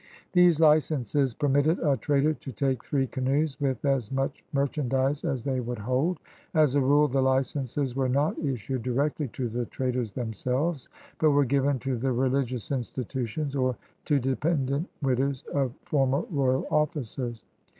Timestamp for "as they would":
5.23-5.77